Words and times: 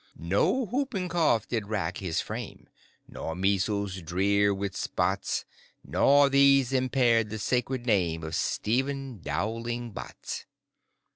No 0.17 0.65
whooping 0.65 1.09
cough 1.09 1.47
did 1.47 1.67
rack 1.67 1.97
his 1.99 2.21
frame, 2.21 2.67
Nor 3.07 3.35
measles 3.35 4.01
drear 4.01 4.51
with 4.51 4.75
spots; 4.75 5.45
Not 5.85 6.29
these 6.29 6.73
impaired 6.73 7.29
the 7.29 7.37
sacred 7.37 7.85
name 7.85 8.23
Of 8.23 8.33
Stephen 8.33 9.19
Dowling 9.21 9.91
Bots. 9.91 10.47